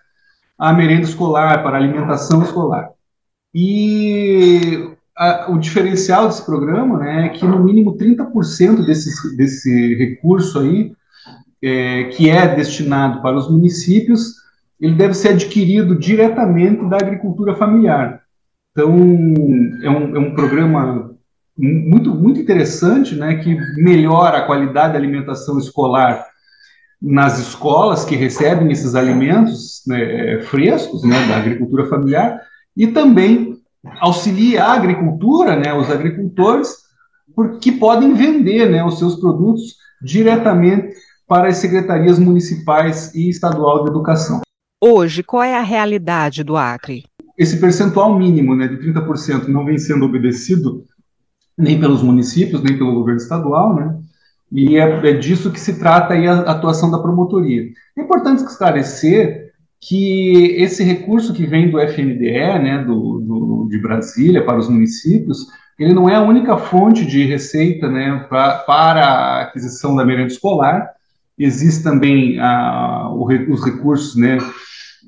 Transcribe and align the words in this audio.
a 0.56 0.72
merenda 0.72 1.02
escolar, 1.02 1.62
para 1.64 1.76
a 1.76 1.80
alimentação 1.80 2.42
escolar. 2.42 2.90
E 3.52 4.95
a, 5.16 5.50
o 5.50 5.58
diferencial 5.58 6.28
desse 6.28 6.44
programa 6.44 6.98
né, 6.98 7.26
é 7.26 7.28
que 7.30 7.46
no 7.46 7.62
mínimo 7.62 7.96
30% 7.96 8.84
desse, 8.84 9.36
desse 9.36 9.94
recurso 9.94 10.60
aí, 10.60 10.92
é, 11.62 12.04
que 12.04 12.28
é 12.28 12.54
destinado 12.54 13.22
para 13.22 13.36
os 13.36 13.50
municípios, 13.50 14.34
ele 14.78 14.94
deve 14.94 15.14
ser 15.14 15.30
adquirido 15.30 15.98
diretamente 15.98 16.86
da 16.88 16.96
agricultura 16.96 17.54
familiar. 17.54 18.20
Então, 18.72 18.92
é 19.82 19.88
um, 19.88 20.16
é 20.16 20.18
um 20.18 20.34
programa 20.34 21.16
muito, 21.56 22.14
muito 22.14 22.38
interessante, 22.38 23.14
né, 23.14 23.36
que 23.36 23.56
melhora 23.76 24.38
a 24.38 24.46
qualidade 24.46 24.92
da 24.92 24.98
alimentação 24.98 25.58
escolar 25.58 26.26
nas 27.00 27.38
escolas 27.38 28.04
que 28.04 28.16
recebem 28.16 28.70
esses 28.70 28.94
alimentos 28.94 29.82
né, 29.86 30.40
frescos 30.42 31.04
né, 31.04 31.26
da 31.26 31.36
agricultura 31.36 31.86
familiar 31.86 32.40
e 32.76 32.86
também 32.86 33.56
auxilia 34.00 34.64
a 34.64 34.74
agricultura, 34.74 35.56
né, 35.56 35.72
os 35.74 35.90
agricultores, 35.90 36.74
porque 37.34 37.72
podem 37.72 38.14
vender 38.14 38.70
né, 38.70 38.84
os 38.84 38.98
seus 38.98 39.16
produtos 39.16 39.76
diretamente 40.02 40.94
para 41.26 41.48
as 41.48 41.56
secretarias 41.56 42.18
municipais 42.18 43.14
e 43.14 43.28
estadual 43.28 43.84
de 43.84 43.90
educação. 43.90 44.40
Hoje, 44.82 45.22
qual 45.22 45.42
é 45.42 45.56
a 45.56 45.62
realidade 45.62 46.44
do 46.44 46.56
Acre? 46.56 47.04
Esse 47.36 47.58
percentual 47.58 48.16
mínimo 48.18 48.54
né, 48.54 48.68
de 48.68 48.76
30% 48.76 49.48
não 49.48 49.64
vem 49.64 49.78
sendo 49.78 50.04
obedecido 50.04 50.84
nem 51.58 51.80
pelos 51.80 52.02
municípios, 52.02 52.62
nem 52.62 52.76
pelo 52.76 52.94
governo 52.94 53.20
estadual, 53.20 53.74
né? 53.74 53.98
E 54.52 54.76
é, 54.76 55.08
é 55.08 55.12
disso 55.14 55.50
que 55.50 55.58
se 55.58 55.78
trata 55.78 56.14
a 56.14 56.50
atuação 56.50 56.90
da 56.90 56.98
promotoria. 56.98 57.68
É 57.96 58.02
importante 58.02 58.44
esclarecer 58.44 59.45
que 59.80 60.56
esse 60.58 60.82
recurso 60.82 61.32
que 61.32 61.46
vem 61.46 61.70
do 61.70 61.78
FNDE, 61.80 62.58
né, 62.58 62.82
do, 62.84 63.20
do, 63.20 63.68
de 63.70 63.78
Brasília, 63.78 64.44
para 64.44 64.58
os 64.58 64.68
municípios, 64.68 65.46
ele 65.78 65.92
não 65.92 66.08
é 66.08 66.14
a 66.14 66.22
única 66.22 66.56
fonte 66.56 67.04
de 67.04 67.24
receita 67.24 67.88
né, 67.88 68.24
pra, 68.28 68.58
para 68.58 69.06
a 69.06 69.42
aquisição 69.42 69.94
da 69.94 70.04
merenda 70.04 70.32
escolar. 70.32 70.90
Existem 71.38 71.84
também 71.84 72.38
o, 72.40 73.26
os 73.52 73.64
recursos 73.64 74.16
né, 74.16 74.38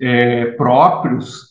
é, 0.01 0.47
próprios 0.53 1.49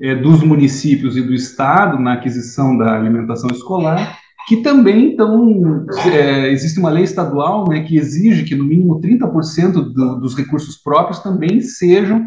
é, 0.00 0.14
dos 0.16 0.42
municípios 0.42 1.16
e 1.16 1.22
do 1.22 1.32
Estado 1.32 1.98
na 1.98 2.14
aquisição 2.14 2.76
da 2.76 2.96
alimentação 2.96 3.50
escolar, 3.50 4.18
que 4.48 4.56
também, 4.58 5.12
então, 5.12 5.86
é, 6.12 6.50
existe 6.50 6.80
uma 6.80 6.90
lei 6.90 7.04
estadual 7.04 7.68
né, 7.68 7.82
que 7.82 7.96
exige 7.96 8.44
que 8.44 8.56
no 8.56 8.64
mínimo 8.64 9.00
30% 9.00 9.72
do, 9.72 10.20
dos 10.20 10.36
recursos 10.36 10.76
próprios 10.76 11.20
também 11.20 11.60
sejam 11.60 12.26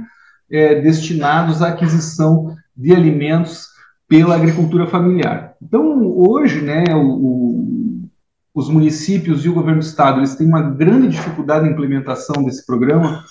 é, 0.52 0.82
destinados 0.82 1.62
à 1.62 1.70
aquisição 1.70 2.56
de 2.76 2.94
alimentos 2.94 3.68
pela 4.08 4.36
agricultura 4.36 4.86
familiar. 4.88 5.56
Então, 5.62 6.06
hoje, 6.18 6.62
né, 6.62 6.84
o, 6.94 7.08
o, 7.08 8.10
os 8.54 8.70
municípios 8.70 9.46
e 9.46 9.50
o 9.50 9.54
governo 9.54 9.80
do 9.80 9.86
estado 9.86 10.20
eles 10.20 10.36
têm 10.36 10.48
uma 10.48 10.62
grande 10.62 11.08
dificuldade 11.08 11.66
na 11.66 11.72
implementação 11.72 12.44
desse 12.44 12.66
programa, 12.66 13.24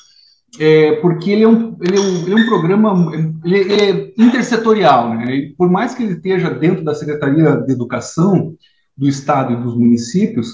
é, 0.58 0.92
porque 0.96 1.30
ele 1.30 1.44
é, 1.44 1.48
um, 1.48 1.76
ele, 1.80 1.96
é 1.96 2.00
um, 2.00 2.22
ele 2.22 2.32
é 2.32 2.36
um 2.36 2.46
programa 2.46 3.12
ele, 3.44 3.58
ele 3.58 3.82
é 3.82 4.12
intersetorial, 4.18 5.14
né? 5.14 5.34
E 5.36 5.54
por 5.54 5.70
mais 5.70 5.94
que 5.94 6.02
ele 6.02 6.14
esteja 6.14 6.50
dentro 6.50 6.82
da 6.82 6.94
Secretaria 6.94 7.56
de 7.58 7.72
Educação 7.72 8.54
do 8.96 9.08
Estado 9.08 9.52
e 9.52 9.62
dos 9.62 9.76
municípios, 9.76 10.48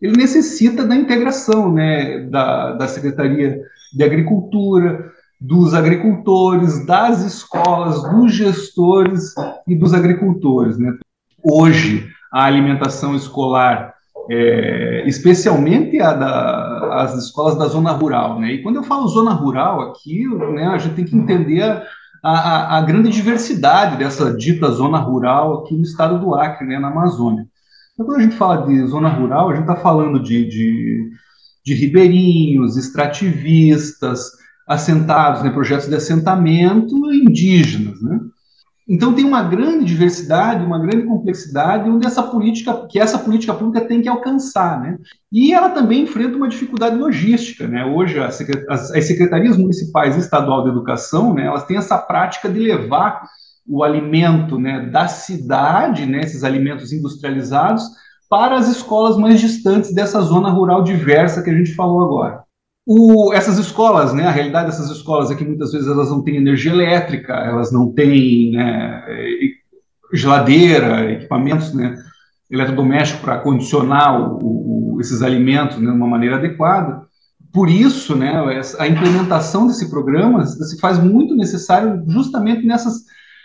ele 0.00 0.16
necessita 0.16 0.86
da 0.86 0.94
integração 0.94 1.72
né, 1.72 2.20
da, 2.20 2.72
da 2.72 2.88
Secretaria 2.88 3.60
de 3.94 4.04
Agricultura, 4.04 5.12
dos 5.46 5.74
agricultores, 5.74 6.86
das 6.86 7.22
escolas, 7.22 8.02
dos 8.02 8.32
gestores 8.32 9.34
e 9.68 9.76
dos 9.76 9.92
agricultores. 9.92 10.78
Né? 10.78 10.96
Hoje, 11.42 12.08
a 12.32 12.44
alimentação 12.44 13.14
escolar, 13.14 13.92
é, 14.30 15.06
especialmente 15.06 16.00
a 16.00 16.14
da, 16.14 17.02
as 17.02 17.14
escolas 17.22 17.58
da 17.58 17.66
zona 17.66 17.92
rural, 17.92 18.40
né? 18.40 18.52
e 18.52 18.62
quando 18.62 18.76
eu 18.76 18.84
falo 18.84 19.06
zona 19.06 19.34
rural 19.34 19.82
aqui, 19.82 20.26
né, 20.54 20.66
a 20.68 20.78
gente 20.78 20.94
tem 20.94 21.04
que 21.04 21.14
entender 21.14 21.62
a, 21.62 21.82
a, 22.22 22.78
a, 22.78 22.80
grande 22.80 23.10
diversidade 23.10 23.98
dessa 23.98 24.34
dita 24.34 24.70
zona 24.70 24.96
rural 24.96 25.58
aqui 25.58 25.74
no 25.74 25.82
estado 25.82 26.18
do 26.18 26.34
Acre, 26.34 26.66
né, 26.66 26.78
na 26.78 26.88
Amazônia. 26.88 27.46
Então, 27.92 28.06
quando 28.06 28.18
a 28.18 28.22
gente 28.22 28.36
fala 28.36 28.66
de 28.66 28.86
zona 28.86 29.10
rural, 29.10 29.50
a 29.50 29.54
gente 29.56 29.68
está 29.68 29.76
falando 29.76 30.22
de, 30.22 30.48
de, 30.48 31.10
de 31.62 31.74
ribeirinhos, 31.74 32.78
extrativistas, 32.78 34.42
assentados, 34.66 35.42
né, 35.42 35.50
projetos 35.50 35.88
de 35.88 35.94
assentamento 35.94 36.94
indígenas, 37.12 38.00
né? 38.00 38.20
Então 38.86 39.14
tem 39.14 39.24
uma 39.24 39.42
grande 39.42 39.84
diversidade, 39.86 40.62
uma 40.62 40.78
grande 40.78 41.06
complexidade, 41.06 41.88
onde 41.88 42.06
essa 42.06 42.22
política, 42.22 42.86
que 42.86 43.00
essa 43.00 43.18
política 43.18 43.54
pública 43.54 43.86
tem 43.86 44.02
que 44.02 44.08
alcançar, 44.08 44.78
né? 44.78 44.98
E 45.32 45.54
ela 45.54 45.70
também 45.70 46.02
enfrenta 46.02 46.36
uma 46.36 46.48
dificuldade 46.48 46.94
logística, 46.96 47.66
né? 47.66 47.84
Hoje 47.84 48.18
as, 48.18 48.38
as 48.68 49.06
secretarias 49.06 49.56
municipais 49.56 50.16
e 50.16 50.20
estadual 50.20 50.64
de 50.64 50.68
educação, 50.68 51.32
né, 51.32 51.46
elas 51.46 51.64
têm 51.64 51.78
essa 51.78 51.96
prática 51.96 52.48
de 52.48 52.58
levar 52.58 53.22
o 53.66 53.82
alimento, 53.82 54.58
né, 54.58 54.90
da 54.90 55.08
cidade, 55.08 56.04
né, 56.04 56.20
esses 56.20 56.44
alimentos 56.44 56.92
industrializados, 56.92 57.82
para 58.28 58.56
as 58.56 58.68
escolas 58.68 59.16
mais 59.16 59.40
distantes 59.40 59.94
dessa 59.94 60.20
zona 60.20 60.50
rural 60.50 60.82
diversa 60.82 61.42
que 61.42 61.48
a 61.48 61.54
gente 61.54 61.74
falou 61.74 62.04
agora. 62.04 62.43
O, 62.86 63.32
essas 63.32 63.58
escolas, 63.58 64.12
né, 64.12 64.26
a 64.26 64.30
realidade 64.30 64.66
dessas 64.66 64.90
escolas 64.90 65.30
é 65.30 65.34
que 65.34 65.44
muitas 65.44 65.72
vezes 65.72 65.88
elas 65.88 66.10
não 66.10 66.22
têm 66.22 66.36
energia 66.36 66.72
elétrica, 66.72 67.32
elas 67.32 67.72
não 67.72 67.90
têm 67.90 68.52
né, 68.52 69.02
geladeira, 70.12 71.10
equipamentos 71.12 71.72
né, 71.72 71.96
eletrodomésticos 72.50 73.22
para 73.22 73.38
condicionar 73.38 74.20
o, 74.20 74.96
o, 74.96 75.00
esses 75.00 75.22
alimentos 75.22 75.78
né, 75.78 75.90
de 75.90 75.96
uma 75.96 76.06
maneira 76.06 76.36
adequada. 76.36 77.02
Por 77.50 77.70
isso, 77.70 78.14
né, 78.14 78.32
a 78.78 78.86
implementação 78.86 79.66
desse 79.66 79.88
programa 79.88 80.44
se 80.44 80.78
faz 80.78 80.98
muito 80.98 81.34
necessário 81.34 82.02
justamente 82.06 82.66
nessas, 82.66 83.04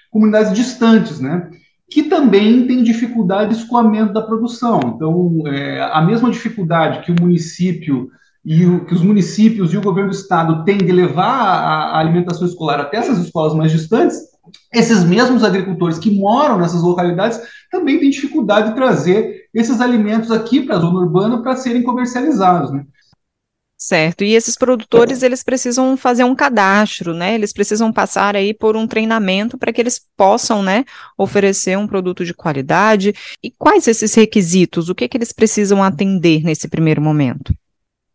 comunidades 0.10 0.54
distantes, 0.54 1.20
né? 1.20 1.50
Que 1.90 2.04
também 2.04 2.68
têm 2.68 2.84
dificuldade 2.84 3.54
de 3.54 3.62
escoamento 3.62 4.14
da 4.14 4.22
produção. 4.22 4.80
Então, 4.96 5.48
é, 5.48 5.82
a 5.82 6.02
mesma 6.02 6.30
dificuldade 6.30 7.04
que 7.04 7.12
o 7.12 7.16
município 7.20 8.10
e 8.44 8.66
o, 8.66 8.86
que 8.86 8.94
os 8.94 9.02
municípios 9.02 9.74
e 9.74 9.78
o 9.78 9.82
governo 9.82 10.10
do 10.10 10.16
estado 10.16 10.64
têm 10.64 10.78
de 10.78 10.92
levar 10.92 11.26
a, 11.26 11.96
a 11.96 12.00
alimentação 12.00 12.48
escolar 12.48 12.80
até 12.80 12.98
essas 12.98 13.18
escolas 13.20 13.54
mais 13.54 13.72
distantes, 13.72 14.18
esses 14.74 15.04
mesmos 15.04 15.44
agricultores 15.44 16.00
que 16.00 16.12
moram 16.12 16.58
nessas 16.58 16.82
localidades 16.82 17.40
também 17.72 18.00
têm 18.00 18.10
dificuldade 18.10 18.70
de 18.70 18.76
trazer 18.76 19.48
esses 19.54 19.80
alimentos 19.82 20.32
aqui 20.32 20.62
para 20.62 20.78
a 20.78 20.80
zona 20.80 21.00
urbana 21.00 21.42
para 21.42 21.56
serem 21.56 21.84
comercializados, 21.84 22.72
né? 22.72 22.86
Certo. 23.82 24.26
E 24.26 24.36
esses 24.36 24.58
produtores, 24.58 25.24
eles 25.24 25.42
precisam 25.42 25.96
fazer 25.96 26.26
um 26.26 26.36
cadastro, 26.36 27.14
né? 27.14 27.34
Eles 27.34 27.54
precisam 27.54 27.94
passar 27.94 28.36
aí 28.36 28.54
por 28.54 28.76
um 28.76 28.86
treinamento 28.86 29.58
para 29.58 29.72
que 29.72 29.80
eles 29.80 30.02
possam, 30.18 30.62
né, 30.62 30.84
oferecer 31.18 31.78
um 31.78 31.88
produto 31.88 32.26
de 32.26 32.34
qualidade. 32.34 33.14
E 33.42 33.50
quais 33.50 33.88
esses 33.88 34.14
requisitos? 34.14 34.90
O 34.90 34.96
que, 34.96 35.08
que 35.08 35.16
eles 35.16 35.32
precisam 35.32 35.82
atender 35.82 36.44
nesse 36.44 36.68
primeiro 36.68 37.02
momento? 37.02 37.54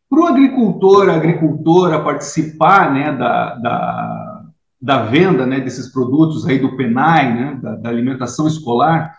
Para 0.09 0.21
o 0.21 0.27
agricultor, 0.27 1.09
a 1.09 1.15
agricultora 1.15 2.03
participar, 2.03 2.93
né, 2.93 3.13
da, 3.13 3.55
da, 3.57 4.43
da 4.81 5.03
venda, 5.05 5.47
né, 5.47 5.61
desses 5.61 5.91
produtos 5.93 6.47
aí 6.47 6.59
do 6.59 6.77
PENAI, 6.77 7.35
né, 7.35 7.59
da, 7.61 7.77
da 7.77 7.89
alimentação 7.89 8.47
escolar, 8.47 9.15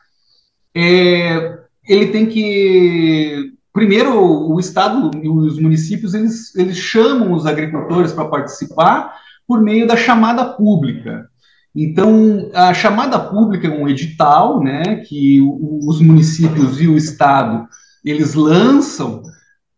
é, 0.74 1.60
ele 1.88 2.08
tem 2.08 2.26
que 2.26 3.56
primeiro, 3.76 4.18
o 4.18 4.58
Estado 4.58 5.12
e 5.22 5.28
os 5.28 5.60
municípios, 5.60 6.14
eles, 6.14 6.56
eles 6.56 6.78
chamam 6.78 7.34
os 7.34 7.46
agricultores 7.46 8.14
para 8.14 8.24
participar 8.24 9.14
por 9.46 9.62
meio 9.62 9.86
da 9.86 9.98
chamada 9.98 10.46
pública. 10.46 11.28
Então, 11.76 12.50
a 12.54 12.74
chamada 12.74 13.20
pública 13.20 13.68
é 13.68 13.70
um 13.70 13.88
edital, 13.90 14.64
né, 14.64 15.04
que 15.06 15.42
os 15.42 16.00
municípios 16.00 16.80
e 16.80 16.88
o 16.88 16.96
Estado, 16.96 17.68
eles 18.04 18.34
lançam 18.34 19.22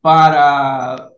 para 0.08 1.10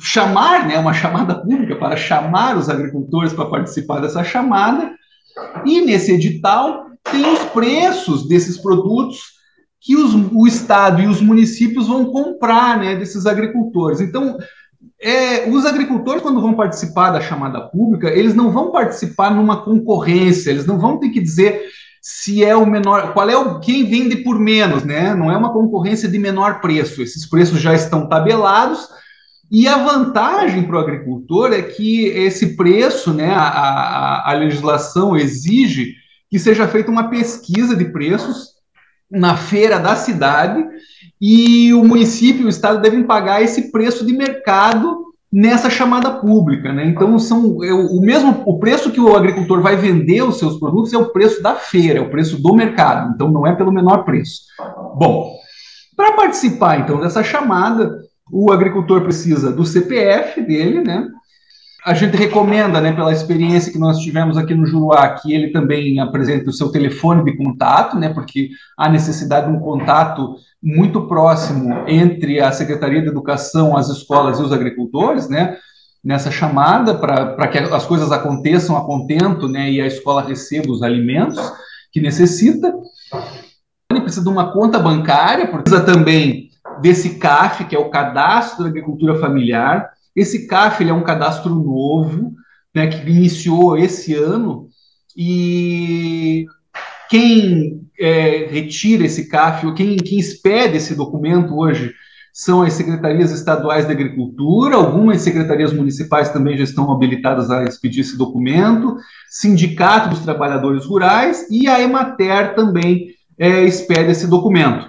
chamar, 0.00 0.66
né, 0.66 0.78
uma 0.78 0.94
chamada 0.94 1.34
pública, 1.34 1.76
para 1.76 1.94
chamar 1.94 2.56
os 2.56 2.70
agricultores 2.70 3.34
para 3.34 3.44
participar 3.44 4.00
dessa 4.00 4.24
chamada, 4.24 4.94
e 5.66 5.82
nesse 5.82 6.12
edital 6.12 6.86
tem 7.04 7.30
os 7.30 7.40
preços 7.50 8.26
desses 8.26 8.56
produtos 8.56 9.20
que 9.78 9.94
os, 9.94 10.14
o 10.32 10.46
Estado 10.46 11.02
e 11.02 11.06
os 11.06 11.20
municípios 11.20 11.86
vão 11.86 12.06
comprar 12.06 12.78
né, 12.78 12.96
desses 12.96 13.26
agricultores. 13.26 14.00
Então, 14.00 14.38
é, 14.98 15.46
os 15.50 15.66
agricultores, 15.66 16.22
quando 16.22 16.40
vão 16.40 16.54
participar 16.54 17.10
da 17.10 17.20
chamada 17.20 17.60
pública, 17.60 18.08
eles 18.08 18.34
não 18.34 18.50
vão 18.50 18.72
participar 18.72 19.34
numa 19.34 19.62
concorrência, 19.62 20.50
eles 20.50 20.64
não 20.64 20.78
vão 20.78 20.98
ter 20.98 21.10
que 21.10 21.20
dizer 21.20 21.62
se 22.00 22.44
é 22.44 22.54
o 22.54 22.66
menor, 22.66 23.12
qual 23.12 23.28
é 23.28 23.36
o 23.36 23.60
quem 23.60 23.84
vende 23.84 24.16
por 24.16 24.38
menos, 24.38 24.84
né? 24.84 25.14
Não 25.14 25.30
é 25.30 25.36
uma 25.36 25.52
concorrência 25.52 26.08
de 26.08 26.18
menor 26.18 26.60
preço. 26.60 27.02
Esses 27.02 27.28
preços 27.28 27.60
já 27.60 27.74
estão 27.74 28.08
tabelados. 28.08 28.88
E 29.50 29.66
a 29.66 29.78
vantagem 29.78 30.64
para 30.64 30.76
o 30.76 30.80
agricultor 30.80 31.52
é 31.52 31.62
que 31.62 32.06
esse 32.06 32.54
preço, 32.54 33.14
né, 33.14 33.30
a, 33.30 33.48
a, 33.48 34.30
a 34.30 34.34
legislação 34.34 35.16
exige 35.16 35.94
que 36.30 36.38
seja 36.38 36.68
feita 36.68 36.90
uma 36.90 37.08
pesquisa 37.08 37.74
de 37.74 37.86
preços 37.86 38.58
na 39.10 39.36
feira 39.36 39.78
da 39.78 39.96
cidade 39.96 40.62
e 41.20 41.72
o 41.72 41.82
município 41.82 42.42
e 42.42 42.44
o 42.44 42.50
estado 42.50 42.82
devem 42.82 43.02
pagar 43.02 43.42
esse 43.42 43.72
preço 43.72 44.04
de 44.04 44.12
mercado 44.12 45.07
nessa 45.32 45.68
chamada 45.68 46.10
pública, 46.10 46.72
né? 46.72 46.86
Então 46.86 47.18
são 47.18 47.62
é, 47.62 47.72
o 47.72 48.00
mesmo 48.00 48.42
o 48.46 48.58
preço 48.58 48.90
que 48.90 49.00
o 49.00 49.14
agricultor 49.14 49.60
vai 49.60 49.76
vender 49.76 50.22
os 50.22 50.38
seus 50.38 50.58
produtos 50.58 50.92
é 50.92 50.98
o 50.98 51.12
preço 51.12 51.42
da 51.42 51.54
feira, 51.54 51.98
é 51.98 52.02
o 52.02 52.10
preço 52.10 52.40
do 52.40 52.54
mercado. 52.54 53.12
Então 53.14 53.30
não 53.30 53.46
é 53.46 53.54
pelo 53.54 53.72
menor 53.72 54.04
preço. 54.04 54.42
Bom, 54.96 55.36
para 55.94 56.12
participar 56.12 56.80
então 56.80 56.98
dessa 56.98 57.22
chamada, 57.22 57.98
o 58.32 58.50
agricultor 58.50 59.02
precisa 59.02 59.52
do 59.52 59.64
CPF 59.64 60.40
dele, 60.40 60.80
né? 60.82 61.06
A 61.84 61.94
gente 61.94 62.16
recomenda, 62.16 62.80
né, 62.80 62.92
pela 62.92 63.12
experiência 63.12 63.72
que 63.72 63.78
nós 63.78 63.98
tivemos 63.98 64.36
aqui 64.36 64.52
no 64.52 64.66
Juruá, 64.66 65.10
que 65.10 65.32
ele 65.32 65.52
também 65.52 66.00
apresente 66.00 66.48
o 66.48 66.52
seu 66.52 66.70
telefone 66.70 67.24
de 67.24 67.36
contato, 67.36 67.96
né, 67.96 68.12
porque 68.12 68.50
há 68.76 68.88
necessidade 68.90 69.46
de 69.46 69.56
um 69.56 69.60
contato 69.60 70.34
muito 70.62 71.06
próximo 71.06 71.84
entre 71.86 72.40
a 72.40 72.50
Secretaria 72.50 73.00
de 73.00 73.08
Educação, 73.08 73.76
as 73.76 73.88
escolas 73.88 74.38
e 74.38 74.42
os 74.42 74.52
agricultores, 74.52 75.28
né, 75.28 75.56
nessa 76.02 76.30
chamada 76.30 76.94
para 76.94 77.48
que 77.48 77.58
as 77.58 77.86
coisas 77.86 78.10
aconteçam 78.10 78.76
a 78.76 78.84
contento, 78.84 79.48
né, 79.48 79.70
e 79.70 79.80
a 79.80 79.86
escola 79.86 80.22
receba 80.22 80.70
os 80.70 80.82
alimentos 80.82 81.38
que 81.92 82.00
necessita. 82.00 82.72
Ele 83.90 84.00
precisa 84.00 84.24
de 84.24 84.30
uma 84.30 84.52
conta 84.52 84.78
bancária, 84.78 85.46
precisa 85.46 85.84
também 85.84 86.48
desse 86.80 87.18
CAF, 87.18 87.64
que 87.64 87.74
é 87.74 87.78
o 87.78 87.90
Cadastro 87.90 88.64
da 88.64 88.70
Agricultura 88.70 89.18
Familiar, 89.18 89.90
esse 90.18 90.48
CAF 90.48 90.88
é 90.88 90.92
um 90.92 91.04
cadastro 91.04 91.54
novo, 91.54 92.32
né, 92.74 92.88
que 92.88 93.08
iniciou 93.08 93.78
esse 93.78 94.14
ano, 94.14 94.68
e 95.16 96.44
quem 97.08 97.87
é, 97.98 98.46
retira 98.50 99.04
esse 99.04 99.28
CAF, 99.28 99.66
ou 99.66 99.74
quem, 99.74 99.96
quem 99.96 100.18
expede 100.18 100.76
esse 100.76 100.94
documento 100.94 101.56
hoje, 101.58 101.92
são 102.32 102.62
as 102.62 102.74
secretarias 102.74 103.32
estaduais 103.32 103.86
de 103.86 103.92
agricultura, 103.92 104.76
algumas 104.76 105.22
secretarias 105.22 105.72
municipais 105.72 106.30
também 106.30 106.56
já 106.56 106.62
estão 106.62 106.90
habilitadas 106.92 107.50
a 107.50 107.64
expedir 107.64 108.02
esse 108.02 108.16
documento, 108.16 108.96
Sindicato 109.28 110.10
dos 110.10 110.20
Trabalhadores 110.20 110.84
Rurais 110.84 111.48
e 111.50 111.66
a 111.66 111.80
Emater 111.80 112.54
também 112.54 113.08
é, 113.36 113.64
expede 113.64 114.12
esse 114.12 114.28
documento. 114.28 114.88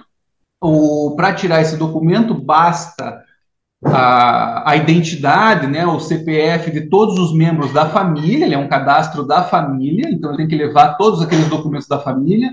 Para 1.16 1.34
tirar 1.34 1.60
esse 1.60 1.76
documento, 1.76 2.34
basta 2.34 3.24
a, 3.84 4.70
a 4.70 4.76
identidade, 4.76 5.66
né, 5.66 5.86
o 5.86 5.98
CPF 5.98 6.70
de 6.70 6.82
todos 6.82 7.18
os 7.18 7.34
membros 7.34 7.72
da 7.72 7.88
família, 7.88 8.44
ele 8.44 8.54
é 8.54 8.58
um 8.58 8.68
cadastro 8.68 9.26
da 9.26 9.42
família, 9.42 10.08
então 10.10 10.30
ele 10.30 10.38
tem 10.38 10.48
que 10.48 10.56
levar 10.56 10.96
todos 10.96 11.22
aqueles 11.22 11.48
documentos 11.48 11.88
da 11.88 11.98
família. 11.98 12.50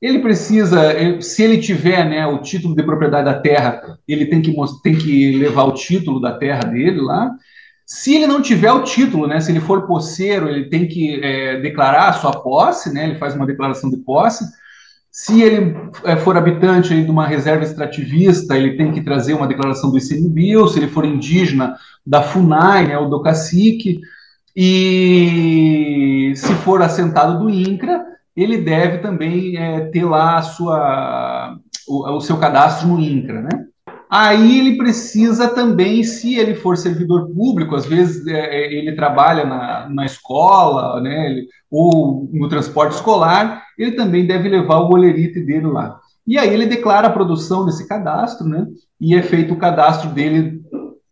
Ele 0.00 0.20
precisa, 0.20 1.20
se 1.20 1.42
ele 1.42 1.58
tiver 1.58 2.08
né, 2.08 2.24
o 2.24 2.38
título 2.38 2.74
de 2.74 2.84
propriedade 2.84 3.24
da 3.24 3.40
terra, 3.40 3.98
ele 4.06 4.26
tem 4.26 4.40
que, 4.40 4.54
tem 4.82 4.96
que 4.96 5.36
levar 5.36 5.64
o 5.64 5.74
título 5.74 6.20
da 6.20 6.38
terra 6.38 6.60
dele 6.60 7.00
lá. 7.00 7.32
Se 7.84 8.14
ele 8.14 8.26
não 8.26 8.40
tiver 8.40 8.70
o 8.70 8.84
título, 8.84 9.26
né, 9.26 9.40
se 9.40 9.50
ele 9.50 9.60
for 9.60 9.86
posseiro, 9.86 10.48
ele 10.48 10.68
tem 10.68 10.86
que 10.86 11.20
é, 11.20 11.60
declarar 11.60 12.10
a 12.10 12.12
sua 12.12 12.30
posse, 12.30 12.92
né, 12.92 13.04
ele 13.04 13.18
faz 13.18 13.34
uma 13.34 13.46
declaração 13.46 13.90
de 13.90 13.96
posse. 13.96 14.44
Se 15.10 15.42
ele 15.42 15.74
é, 16.04 16.16
for 16.16 16.36
habitante 16.36 17.02
de 17.02 17.10
uma 17.10 17.26
reserva 17.26 17.64
extrativista, 17.64 18.56
ele 18.56 18.76
tem 18.76 18.92
que 18.92 19.00
trazer 19.00 19.34
uma 19.34 19.48
declaração 19.48 19.90
do 19.90 19.98
ICMBio, 19.98 20.68
se 20.68 20.78
ele 20.78 20.86
for 20.86 21.04
indígena, 21.04 21.74
da 22.06 22.22
FUNAI, 22.22 22.86
né, 22.86 22.98
ou 22.98 23.08
do 23.10 23.20
cacique, 23.20 24.00
e 24.54 26.32
se 26.36 26.54
for 26.56 26.82
assentado 26.82 27.38
do 27.38 27.50
INCRA, 27.50 28.17
ele 28.42 28.58
deve 28.58 28.98
também 28.98 29.56
é, 29.56 29.80
ter 29.90 30.04
lá 30.04 30.40
sua, 30.42 31.56
o, 31.88 32.16
o, 32.16 32.20
seu 32.20 32.36
cadastro 32.38 32.86
no 32.86 33.00
INCRA, 33.00 33.42
né? 33.42 33.48
Aí 34.08 34.60
ele 34.60 34.78
precisa 34.78 35.48
também, 35.48 36.02
se 36.02 36.36
ele 36.36 36.54
for 36.54 36.76
servidor 36.76 37.28
público, 37.30 37.74
às 37.74 37.84
vezes 37.84 38.26
é, 38.26 38.38
é 38.38 38.72
ele 38.72 38.94
trabalha 38.94 39.44
na, 39.44 39.88
na 39.90 40.06
escola, 40.06 41.00
né, 41.00 41.30
ele, 41.30 41.46
ou 41.70 42.30
no 42.32 42.48
transporte 42.48 42.94
escolar, 42.94 43.62
ele 43.76 43.92
também 43.92 44.26
deve 44.26 44.48
levar 44.48 44.78
o 44.78 44.88
goleirite 44.88 45.40
dele 45.40 45.66
lá. 45.66 45.98
E 46.26 46.38
aí 46.38 46.52
ele 46.54 46.66
declara 46.66 47.08
a 47.08 47.12
produção 47.12 47.66
desse 47.66 47.88
cadastro, 47.88 48.46
né? 48.46 48.66
E 49.00 49.16
é 49.16 49.22
feito 49.22 49.54
o 49.54 49.58
cadastro 49.58 50.10
dele 50.10 50.60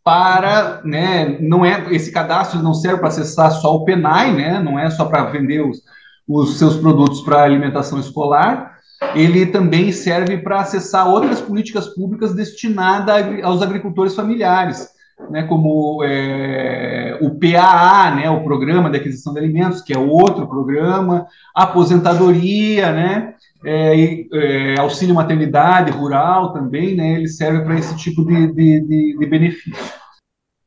para, 0.04 0.80
né? 0.84 1.38
Não 1.40 1.64
é 1.64 1.86
esse 1.92 2.12
cadastro 2.12 2.62
não 2.62 2.72
serve 2.72 2.98
para 2.98 3.08
acessar 3.08 3.50
só 3.50 3.74
o 3.74 3.84
Penai, 3.84 4.32
né? 4.32 4.60
Não 4.60 4.78
é 4.78 4.88
só 4.90 5.06
para 5.06 5.24
vender 5.24 5.60
os, 5.62 5.82
os 6.28 6.58
seus 6.58 6.76
produtos 6.76 7.20
para 7.20 7.42
alimentação 7.42 7.98
escolar. 7.98 8.76
Ele 9.14 9.46
também 9.46 9.92
serve 9.92 10.38
para 10.38 10.60
acessar 10.60 11.08
outras 11.08 11.40
políticas 11.40 11.88
públicas 11.88 12.34
destinadas 12.34 13.42
aos 13.42 13.62
agricultores 13.62 14.14
familiares 14.14 14.96
né, 15.30 15.44
como 15.44 16.02
é, 16.04 17.18
o 17.20 17.30
PAA, 17.38 18.14
né, 18.14 18.30
o 18.30 18.44
Programa 18.44 18.90
de 18.90 18.98
Aquisição 18.98 19.32
de 19.32 19.40
Alimentos, 19.40 19.80
que 19.80 19.92
é 19.92 19.98
outro 19.98 20.46
programa, 20.46 21.26
aposentadoria, 21.54 22.92
né, 22.92 23.34
é, 23.64 24.26
é, 24.32 24.78
auxílio 24.78 25.14
maternidade 25.14 25.90
rural 25.90 26.52
também, 26.52 26.94
né, 26.94 27.14
ele 27.14 27.28
serve 27.28 27.64
para 27.64 27.78
esse 27.78 27.96
tipo 27.96 28.24
de, 28.24 28.46
de, 28.48 28.80
de, 28.80 29.18
de, 29.18 29.26
benefício. 29.26 29.94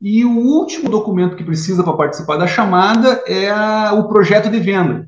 E 0.01 0.25
o 0.25 0.32
último 0.32 0.89
documento 0.89 1.36
que 1.36 1.44
precisa 1.44 1.84
para 1.84 1.94
participar 1.94 2.38
da 2.38 2.48
chamada 2.48 3.22
é 3.28 3.50
a, 3.50 3.94
o 3.94 4.08
projeto 4.08 4.50
de 4.50 4.60
venda. 4.60 5.08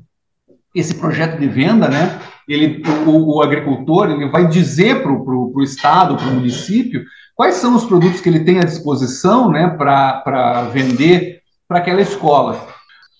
Esse 0.74 0.94
projeto 0.94 1.38
de 1.38 1.46
venda, 1.46 1.88
né, 1.88 2.18
ele, 2.48 2.82
o, 3.06 3.36
o 3.36 3.42
agricultor 3.42 4.10
ele 4.10 4.28
vai 4.28 4.48
dizer 4.48 5.02
para 5.02 5.12
o 5.12 5.62
Estado, 5.62 6.16
para 6.16 6.28
o 6.28 6.34
município, 6.34 7.04
quais 7.34 7.56
são 7.56 7.74
os 7.74 7.84
produtos 7.84 8.20
que 8.20 8.28
ele 8.28 8.44
tem 8.44 8.58
à 8.58 8.64
disposição 8.64 9.50
né, 9.50 9.68
para 9.68 10.68
vender 10.72 11.40
para 11.68 11.78
aquela 11.78 12.00
escola. 12.00 12.66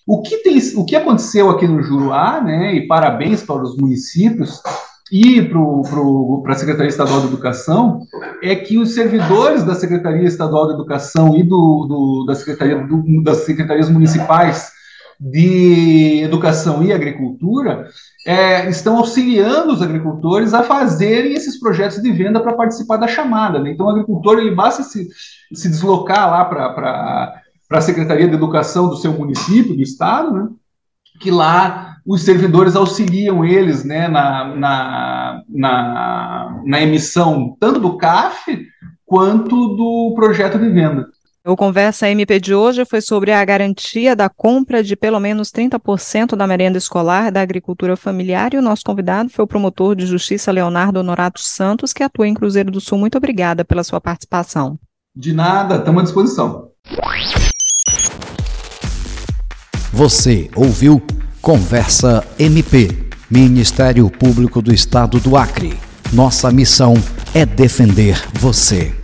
O 0.06 0.22
que, 0.22 0.38
tem, 0.38 0.58
o 0.76 0.84
que 0.84 0.96
aconteceu 0.96 1.48
aqui 1.48 1.66
no 1.66 1.82
Juruá, 1.82 2.40
né, 2.40 2.74
e 2.74 2.86
parabéns 2.86 3.42
para 3.42 3.62
os 3.62 3.76
municípios 3.76 4.60
e 5.10 5.42
para 5.42 6.52
a 6.52 6.56
Secretaria 6.56 6.88
Estadual 6.88 7.20
de 7.20 7.26
Educação, 7.26 8.00
é 8.42 8.56
que 8.56 8.78
os 8.78 8.94
servidores 8.94 9.62
da 9.62 9.74
Secretaria 9.74 10.26
Estadual 10.26 10.68
de 10.68 10.74
Educação 10.74 11.36
e 11.36 11.42
do, 11.42 11.86
do 11.86 12.24
da 12.26 12.34
Secretaria, 12.34 12.78
do, 12.78 13.22
das 13.22 13.38
secretarias 13.44 13.90
municipais 13.90 14.72
de 15.24 16.20
Educação 16.24 16.82
e 16.82 16.92
Agricultura 16.92 17.88
é, 18.26 18.68
estão 18.68 18.96
auxiliando 18.96 19.72
os 19.72 19.80
agricultores 19.80 20.52
a 20.52 20.64
fazerem 20.64 21.34
esses 21.34 21.60
projetos 21.60 22.02
de 22.02 22.10
venda 22.10 22.40
para 22.40 22.54
participar 22.54 22.96
da 22.96 23.06
chamada. 23.06 23.60
Né? 23.60 23.70
Então, 23.70 23.86
o 23.86 23.90
agricultor 23.90 24.38
ele 24.38 24.52
basta 24.52 24.82
se, 24.82 25.08
se 25.52 25.68
deslocar 25.68 26.28
lá 26.28 26.44
para 26.44 27.40
a 27.70 27.80
Secretaria 27.80 28.26
de 28.26 28.34
Educação 28.34 28.88
do 28.88 28.96
seu 28.96 29.12
município, 29.12 29.76
do 29.76 29.82
estado, 29.82 30.32
né? 30.32 30.48
que 31.20 31.30
lá 31.30 31.98
os 32.04 32.22
servidores 32.22 32.74
auxiliam 32.74 33.44
eles 33.44 33.84
né, 33.84 34.08
na, 34.08 34.56
na, 34.56 35.42
na, 35.48 36.62
na 36.64 36.82
emissão 36.82 37.56
tanto 37.60 37.78
do 37.78 37.96
CAF 37.96 38.66
quanto 39.06 39.76
do 39.76 40.14
projeto 40.16 40.58
de 40.58 40.68
venda. 40.68 41.06
O 41.44 41.56
Conversa 41.56 42.08
MP 42.08 42.38
de 42.38 42.54
hoje 42.54 42.84
foi 42.84 43.00
sobre 43.00 43.32
a 43.32 43.44
garantia 43.44 44.14
da 44.14 44.28
compra 44.28 44.80
de 44.80 44.94
pelo 44.94 45.18
menos 45.18 45.50
30% 45.50 46.36
da 46.36 46.46
merenda 46.46 46.78
escolar 46.78 47.32
da 47.32 47.40
agricultura 47.40 47.96
familiar 47.96 48.54
e 48.54 48.58
o 48.58 48.62
nosso 48.62 48.84
convidado 48.84 49.28
foi 49.28 49.44
o 49.44 49.48
promotor 49.48 49.96
de 49.96 50.06
justiça 50.06 50.52
Leonardo 50.52 51.00
Honorato 51.00 51.40
Santos, 51.40 51.92
que 51.92 52.04
atua 52.04 52.28
em 52.28 52.34
Cruzeiro 52.34 52.70
do 52.70 52.80
Sul. 52.80 52.96
Muito 52.96 53.18
obrigada 53.18 53.64
pela 53.64 53.82
sua 53.82 54.00
participação. 54.00 54.78
De 55.16 55.32
nada, 55.32 55.78
estamos 55.78 56.02
à 56.02 56.04
disposição. 56.04 56.68
Você 59.92 60.48
ouviu 60.54 61.02
Conversa 61.40 62.24
MP, 62.38 63.10
Ministério 63.28 64.08
Público 64.08 64.62
do 64.62 64.72
Estado 64.72 65.18
do 65.18 65.36
Acre. 65.36 65.76
Nossa 66.12 66.52
missão 66.52 66.94
é 67.34 67.44
defender 67.44 68.16
você. 68.32 69.01